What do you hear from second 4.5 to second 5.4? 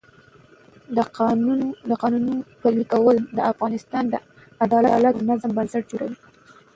عدالت او